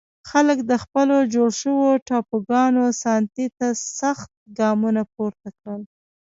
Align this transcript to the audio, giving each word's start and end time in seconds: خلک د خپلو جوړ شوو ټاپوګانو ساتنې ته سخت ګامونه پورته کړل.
خلک 0.29 0.57
د 0.71 0.73
خپلو 0.83 1.15
جوړ 1.33 1.49
شوو 1.61 1.89
ټاپوګانو 2.07 2.83
ساتنې 3.03 3.47
ته 3.57 3.67
سخت 3.99 4.29
ګامونه 4.59 5.01
پورته 5.13 5.47
کړل. 5.57 5.81